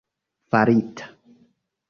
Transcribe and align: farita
farita 0.51 1.05